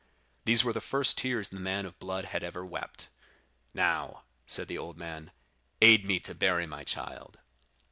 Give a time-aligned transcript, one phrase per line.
[0.45, 3.09] These were the first tears the man of blood had ever wept.
[3.71, 5.29] "'Now,' said the old man,
[5.79, 7.37] 'aid me to bury my child.